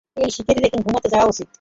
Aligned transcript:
এই 0.17 0.29
শিকারীর 0.35 0.67
এখন 0.67 0.81
ঘুমাতে 0.85 1.07
যাওয়া 1.09 1.27
উচিত। 1.27 1.47